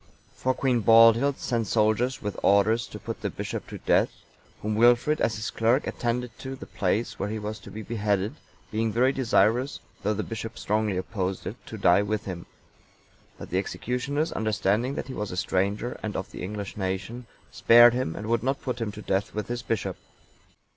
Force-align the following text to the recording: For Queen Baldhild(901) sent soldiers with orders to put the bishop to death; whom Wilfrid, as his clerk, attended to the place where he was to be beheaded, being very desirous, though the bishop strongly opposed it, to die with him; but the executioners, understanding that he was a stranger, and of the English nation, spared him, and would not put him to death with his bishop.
For 0.35 0.55
Queen 0.55 0.81
Baldhild(901) 0.81 1.37
sent 1.37 1.67
soldiers 1.67 2.23
with 2.23 2.35
orders 2.41 2.87
to 2.87 2.97
put 2.97 3.21
the 3.21 3.29
bishop 3.29 3.67
to 3.67 3.77
death; 3.77 4.09
whom 4.63 4.73
Wilfrid, 4.73 5.21
as 5.21 5.35
his 5.35 5.51
clerk, 5.51 5.85
attended 5.85 6.31
to 6.39 6.55
the 6.55 6.65
place 6.65 7.19
where 7.19 7.29
he 7.29 7.37
was 7.37 7.59
to 7.59 7.69
be 7.69 7.83
beheaded, 7.83 8.33
being 8.71 8.91
very 8.91 9.11
desirous, 9.11 9.79
though 10.01 10.15
the 10.15 10.23
bishop 10.23 10.57
strongly 10.57 10.97
opposed 10.97 11.45
it, 11.45 11.55
to 11.67 11.77
die 11.77 12.01
with 12.01 12.25
him; 12.25 12.47
but 13.37 13.51
the 13.51 13.59
executioners, 13.59 14.31
understanding 14.31 14.95
that 14.95 15.07
he 15.07 15.13
was 15.13 15.29
a 15.29 15.37
stranger, 15.37 15.99
and 16.01 16.15
of 16.15 16.31
the 16.31 16.41
English 16.41 16.77
nation, 16.77 17.27
spared 17.51 17.93
him, 17.93 18.15
and 18.15 18.25
would 18.25 18.41
not 18.41 18.59
put 18.63 18.81
him 18.81 18.91
to 18.93 19.03
death 19.03 19.35
with 19.35 19.49
his 19.49 19.61
bishop. 19.61 19.97